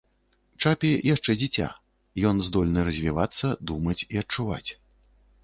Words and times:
Чапі 0.63 0.89
яшчэ 1.13 1.35
дзіця, 1.41 1.67
ён 2.31 2.41
здольны 2.49 2.87
развівацца, 2.89 3.53
думаць 3.75 3.99
і 4.09 4.23
адчуваць. 4.25 4.69